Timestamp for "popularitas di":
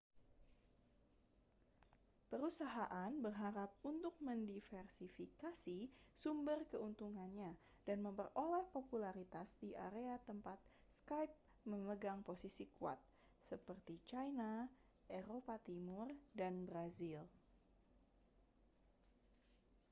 8.75-9.69